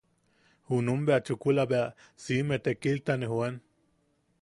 [0.69, 1.85] Junum bea chukula bea
[2.23, 3.55] siime tekilta ne joan.